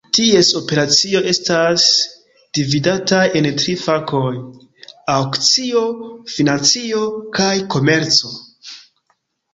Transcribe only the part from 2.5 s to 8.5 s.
dividataj en tri fakoj: Aŭkcio, Financo, kaj Komerco.